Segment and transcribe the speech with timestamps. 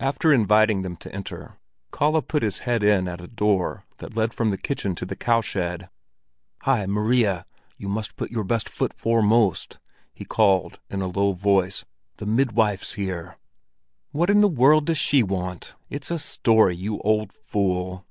[0.00, 1.60] After inviting them to enter,
[1.92, 5.14] Kalle put his head in at a door that led from the kitchen to the
[5.14, 5.84] cowshed.
[6.62, 7.46] "Hi, Maria!
[7.78, 9.78] You must put your best foot foremost!"
[10.12, 11.84] he called in a low voice.
[12.16, 13.38] "The midwife's here!"
[14.10, 15.76] "What in the world does she want?
[15.88, 18.04] It's a story, you old fool!"